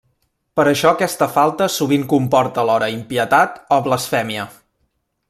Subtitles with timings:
[0.59, 4.49] Per això aquesta falta sovint comporta alhora impietat o blasfèmia.